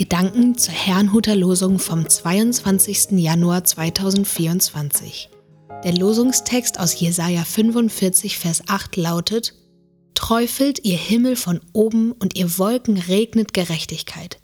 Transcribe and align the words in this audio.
Gedanken 0.00 0.56
zur 0.56 0.72
Herrnhuter 0.72 1.36
Losung 1.36 1.78
vom 1.78 2.08
22. 2.08 3.18
Januar 3.20 3.64
2024. 3.64 5.28
Der 5.84 5.92
Losungstext 5.92 6.80
aus 6.80 6.98
Jesaja 6.98 7.44
45, 7.44 8.38
Vers 8.38 8.62
8 8.66 8.96
lautet: 8.96 9.52
Träufelt 10.14 10.86
ihr 10.86 10.96
Himmel 10.96 11.36
von 11.36 11.60
oben 11.74 12.12
und 12.12 12.34
ihr 12.38 12.56
Wolken 12.56 12.96
regnet 12.96 13.52
Gerechtigkeit. 13.52 14.40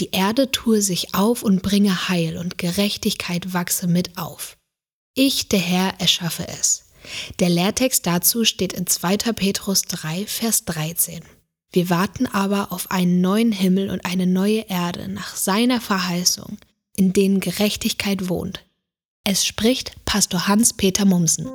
Die 0.00 0.10
Erde 0.10 0.50
tue 0.50 0.82
sich 0.82 1.14
auf 1.14 1.44
und 1.44 1.62
bringe 1.62 2.08
Heil 2.08 2.36
und 2.36 2.58
Gerechtigkeit 2.58 3.54
wachse 3.54 3.86
mit 3.86 4.18
auf. 4.18 4.56
Ich, 5.14 5.48
der 5.48 5.60
Herr, 5.60 6.00
erschaffe 6.00 6.48
es. 6.48 6.86
Der 7.38 7.48
Lehrtext 7.48 8.08
dazu 8.08 8.44
steht 8.44 8.72
in 8.72 8.88
2. 8.88 9.18
Petrus 9.18 9.82
3, 9.82 10.26
Vers 10.26 10.64
13. 10.64 11.20
Wir 11.72 11.90
warten 11.90 12.26
aber 12.26 12.72
auf 12.72 12.90
einen 12.90 13.20
neuen 13.20 13.52
Himmel 13.52 13.90
und 13.90 14.04
eine 14.04 14.26
neue 14.26 14.66
Erde 14.68 15.08
nach 15.08 15.36
seiner 15.36 15.80
Verheißung, 15.80 16.58
in 16.96 17.12
denen 17.12 17.40
Gerechtigkeit 17.40 18.28
wohnt. 18.28 18.64
Es 19.24 19.44
spricht 19.44 20.04
Pastor 20.04 20.46
Hans-Peter 20.46 21.04
Mumsen. 21.04 21.46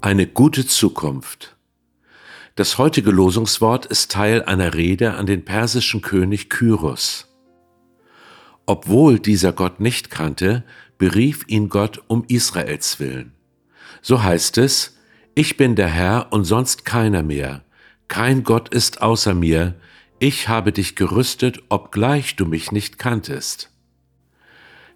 Eine 0.00 0.26
gute 0.26 0.66
Zukunft. 0.66 1.56
Das 2.54 2.78
heutige 2.78 3.10
Losungswort 3.10 3.84
ist 3.84 4.10
Teil 4.10 4.42
einer 4.42 4.72
Rede 4.72 5.14
an 5.14 5.26
den 5.26 5.44
persischen 5.44 6.00
König 6.00 6.48
Kyros. 6.48 7.28
Obwohl 8.64 9.18
dieser 9.18 9.52
Gott 9.52 9.80
nicht 9.80 10.10
kannte, 10.10 10.64
berief 10.96 11.44
ihn 11.48 11.68
Gott 11.68 12.02
um 12.06 12.24
Israels 12.28 12.98
willen. 12.98 13.32
So 14.00 14.22
heißt 14.22 14.58
es, 14.58 14.95
ich 15.38 15.58
bin 15.58 15.76
der 15.76 15.88
Herr 15.88 16.28
und 16.30 16.44
sonst 16.44 16.86
keiner 16.86 17.22
mehr. 17.22 17.62
Kein 18.08 18.42
Gott 18.42 18.70
ist 18.70 19.02
außer 19.02 19.34
mir. 19.34 19.74
Ich 20.18 20.48
habe 20.48 20.72
dich 20.72 20.96
gerüstet, 20.96 21.62
obgleich 21.68 22.36
du 22.36 22.46
mich 22.46 22.72
nicht 22.72 22.98
kanntest. 22.98 23.70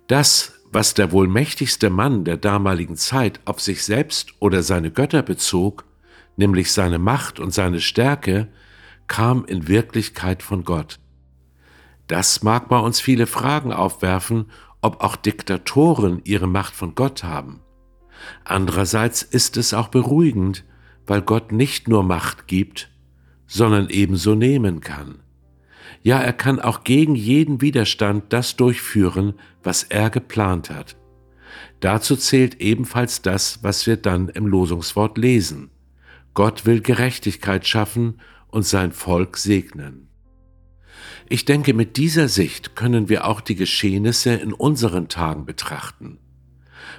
Das, 0.06 0.55
was 0.72 0.94
der 0.94 1.12
wohl 1.12 1.28
mächtigste 1.28 1.91
Mann 1.91 2.24
der 2.24 2.38
damaligen 2.38 2.97
Zeit 2.97 3.41
auf 3.44 3.60
sich 3.60 3.84
selbst 3.84 4.32
oder 4.38 4.62
seine 4.62 4.91
Götter 4.91 5.22
bezog, 5.22 5.84
nämlich 6.38 6.72
seine 6.72 6.98
Macht 6.98 7.38
und 7.38 7.52
seine 7.52 7.82
Stärke, 7.82 8.48
kam 9.08 9.44
in 9.44 9.69
Wirklichkeit 9.69 10.42
von 10.42 10.64
Gott. 10.64 11.00
Das 12.06 12.42
mag 12.42 12.70
bei 12.70 12.78
uns 12.78 12.98
viele 12.98 13.27
Fragen 13.27 13.75
aufwerfen, 13.75 14.50
ob 14.80 15.02
auch 15.04 15.16
Diktatoren 15.16 16.22
ihre 16.25 16.47
Macht 16.47 16.75
von 16.75 16.94
Gott 16.94 17.25
haben. 17.25 17.60
Andererseits 18.44 19.22
ist 19.22 19.56
es 19.56 19.74
auch 19.74 19.88
beruhigend, 19.88 20.64
weil 21.06 21.22
Gott 21.22 21.52
nicht 21.52 21.88
nur 21.88 22.02
Macht 22.02 22.46
gibt, 22.46 22.90
sondern 23.46 23.88
ebenso 23.88 24.34
nehmen 24.34 24.80
kann. 24.80 25.20
Ja, 26.02 26.20
er 26.20 26.32
kann 26.32 26.60
auch 26.60 26.84
gegen 26.84 27.14
jeden 27.14 27.60
Widerstand 27.60 28.32
das 28.32 28.56
durchführen, 28.56 29.34
was 29.62 29.82
er 29.82 30.08
geplant 30.08 30.70
hat. 30.70 30.96
Dazu 31.80 32.16
zählt 32.16 32.60
ebenfalls 32.60 33.22
das, 33.22 33.62
was 33.62 33.86
wir 33.86 33.96
dann 33.96 34.28
im 34.28 34.46
Losungswort 34.46 35.18
lesen. 35.18 35.70
Gott 36.34 36.64
will 36.64 36.80
Gerechtigkeit 36.80 37.66
schaffen 37.66 38.20
und 38.48 38.64
sein 38.64 38.92
Volk 38.92 39.36
segnen. 39.36 40.08
Ich 41.28 41.44
denke, 41.44 41.74
mit 41.74 41.96
dieser 41.96 42.28
Sicht 42.28 42.76
können 42.76 43.08
wir 43.08 43.26
auch 43.26 43.41
die 43.41 43.54
Geschehnisse 43.54 44.34
in 44.34 44.52
unseren 44.52 45.08
Tagen 45.08 45.44
betrachten. 45.44 46.18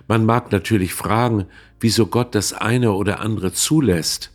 Man 0.07 0.25
mag 0.25 0.51
natürlich 0.51 0.93
fragen, 0.93 1.45
wieso 1.79 2.07
Gott 2.07 2.35
das 2.35 2.53
eine 2.53 2.91
oder 2.91 3.19
andere 3.19 3.53
zulässt. 3.53 4.31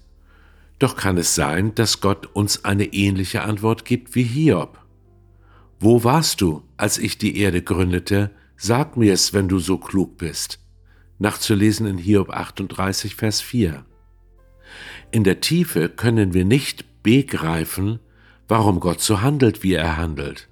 Doch 0.78 0.97
kann 0.97 1.16
es 1.16 1.34
sein, 1.34 1.75
dass 1.75 2.00
Gott 2.00 2.27
uns 2.34 2.64
eine 2.64 2.92
ähnliche 2.92 3.42
Antwort 3.42 3.84
gibt 3.84 4.14
wie 4.14 4.24
Hiob. 4.24 4.78
Wo 5.80 6.05
warst 6.05 6.41
du, 6.41 6.62
als 6.77 6.98
ich 6.98 7.19
die 7.19 7.39
Erde 7.39 7.62
gründete? 7.62 8.30
Sag 8.56 8.96
mir's, 8.96 9.33
wenn 9.33 9.48
du 9.48 9.58
so 9.58 9.79
klug 9.79 10.18
bist. 10.18 10.58
Nachzulesen 11.18 11.86
in 11.86 11.98
Hiob 11.98 12.30
38, 12.30 13.14
Vers 13.14 13.40
4. 13.40 13.85
In 15.11 15.24
der 15.24 15.40
Tiefe 15.40 15.89
können 15.89 16.35
wir 16.35 16.45
nicht 16.45 17.02
begreifen, 17.02 18.01
warum 18.48 18.80
Gott 18.80 19.01
so 19.01 19.23
handelt, 19.23 19.62
wie 19.62 19.74
er 19.74 19.96
handelt. 19.96 20.48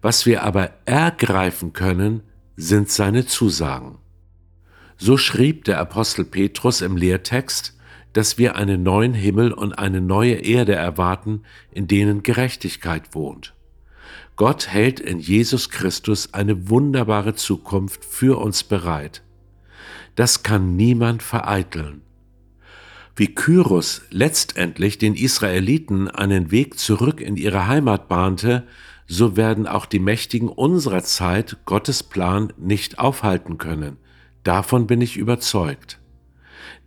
Was 0.00 0.26
wir 0.26 0.44
aber 0.44 0.70
ergreifen 0.86 1.72
können, 1.72 2.22
sind 2.56 2.90
seine 2.90 3.26
Zusagen. 3.26 3.98
So 5.00 5.16
schrieb 5.16 5.64
der 5.64 5.78
Apostel 5.78 6.24
Petrus 6.24 6.80
im 6.80 6.96
Lehrtext, 6.96 7.78
dass 8.14 8.36
wir 8.36 8.56
einen 8.56 8.82
neuen 8.82 9.14
Himmel 9.14 9.52
und 9.52 9.78
eine 9.78 10.00
neue 10.00 10.34
Erde 10.34 10.74
erwarten, 10.74 11.44
in 11.70 11.86
denen 11.86 12.24
Gerechtigkeit 12.24 13.14
wohnt. 13.14 13.54
Gott 14.34 14.66
hält 14.66 14.98
in 14.98 15.20
Jesus 15.20 15.70
Christus 15.70 16.34
eine 16.34 16.68
wunderbare 16.68 17.36
Zukunft 17.36 18.04
für 18.04 18.38
uns 18.40 18.64
bereit. 18.64 19.22
Das 20.16 20.42
kann 20.42 20.74
niemand 20.74 21.22
vereiteln. 21.22 22.02
Wie 23.14 23.34
Kyros 23.34 24.02
letztendlich 24.10 24.98
den 24.98 25.14
Israeliten 25.14 26.08
einen 26.08 26.50
Weg 26.50 26.76
zurück 26.76 27.20
in 27.20 27.36
ihre 27.36 27.68
Heimat 27.68 28.08
bahnte, 28.08 28.66
so 29.06 29.36
werden 29.36 29.68
auch 29.68 29.86
die 29.86 30.00
Mächtigen 30.00 30.48
unserer 30.48 31.04
Zeit 31.04 31.58
Gottes 31.66 32.02
Plan 32.02 32.52
nicht 32.56 32.98
aufhalten 32.98 33.58
können, 33.58 33.96
Davon 34.48 34.86
bin 34.86 35.02
ich 35.02 35.18
überzeugt. 35.18 36.00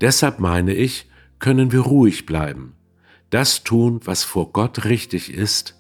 Deshalb 0.02 0.40
meine 0.40 0.74
ich, 0.74 1.08
können 1.38 1.72
wir 1.72 1.82
ruhig 1.82 2.26
bleiben, 2.26 2.74
das 3.30 3.64
tun, 3.64 4.00
was 4.04 4.24
vor 4.24 4.52
Gott 4.52 4.86
richtig 4.86 5.32
ist 5.32 5.80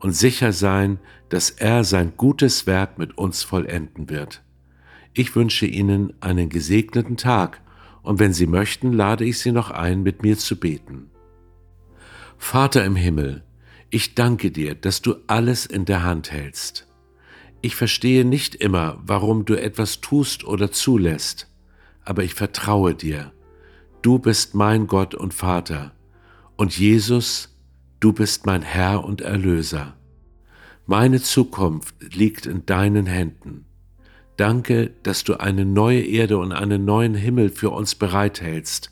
und 0.00 0.10
sicher 0.10 0.52
sein, 0.52 0.98
dass 1.28 1.50
er 1.50 1.84
sein 1.84 2.14
gutes 2.16 2.66
Werk 2.66 2.98
mit 2.98 3.16
uns 3.16 3.44
vollenden 3.44 4.10
wird. 4.10 4.42
Ich 5.12 5.36
wünsche 5.36 5.66
Ihnen 5.66 6.14
einen 6.20 6.48
gesegneten 6.48 7.16
Tag 7.16 7.60
und 8.02 8.18
wenn 8.18 8.32
Sie 8.32 8.48
möchten, 8.48 8.92
lade 8.92 9.24
ich 9.24 9.38
Sie 9.38 9.52
noch 9.52 9.70
ein, 9.70 10.02
mit 10.02 10.24
mir 10.24 10.36
zu 10.36 10.58
beten. 10.58 11.12
Vater 12.38 12.84
im 12.84 12.96
Himmel, 12.96 13.44
ich 13.88 14.16
danke 14.16 14.50
dir, 14.50 14.74
dass 14.74 15.00
du 15.00 15.14
alles 15.28 15.64
in 15.64 15.84
der 15.84 16.02
Hand 16.02 16.32
hältst. 16.32 16.89
Ich 17.62 17.76
verstehe 17.76 18.24
nicht 18.24 18.54
immer, 18.54 18.98
warum 19.04 19.44
du 19.44 19.54
etwas 19.54 20.00
tust 20.00 20.44
oder 20.44 20.70
zulässt, 20.70 21.50
aber 22.04 22.24
ich 22.24 22.32
vertraue 22.34 22.94
dir. 22.94 23.32
Du 24.00 24.18
bist 24.18 24.54
mein 24.54 24.86
Gott 24.86 25.14
und 25.14 25.34
Vater, 25.34 25.92
und 26.56 26.78
Jesus, 26.78 27.56
du 28.00 28.12
bist 28.12 28.46
mein 28.46 28.62
Herr 28.62 29.04
und 29.04 29.20
Erlöser. 29.20 29.96
Meine 30.86 31.20
Zukunft 31.20 31.94
liegt 32.14 32.46
in 32.46 32.64
deinen 32.64 33.06
Händen. 33.06 33.66
Danke, 34.38 34.92
dass 35.02 35.22
du 35.22 35.38
eine 35.38 35.66
neue 35.66 36.00
Erde 36.00 36.38
und 36.38 36.52
einen 36.52 36.86
neuen 36.86 37.14
Himmel 37.14 37.50
für 37.50 37.70
uns 37.70 37.94
bereithältst. 37.94 38.90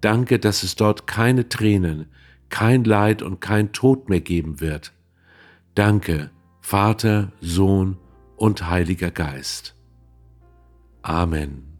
Danke, 0.00 0.38
dass 0.38 0.62
es 0.62 0.74
dort 0.74 1.06
keine 1.06 1.50
Tränen, 1.50 2.06
kein 2.48 2.84
Leid 2.84 3.20
und 3.20 3.40
kein 3.42 3.72
Tod 3.72 4.08
mehr 4.08 4.22
geben 4.22 4.60
wird. 4.60 4.92
Danke, 5.74 6.30
Vater, 6.62 7.32
Sohn 7.42 7.98
und 8.36 8.68
Heiliger 8.68 9.10
Geist. 9.10 9.74
Amen. 11.02 11.78